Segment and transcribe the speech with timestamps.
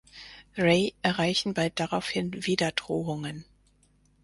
[0.57, 3.45] Ray erreichen bald daraufhin wieder Drohungen.